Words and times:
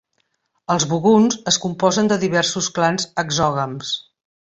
Els 0.75 0.85
buguns 0.93 1.37
es 1.53 1.61
composen 1.67 2.11
de 2.13 2.19
diversos 2.25 2.73
clans 2.79 3.09
exògams. 3.27 3.97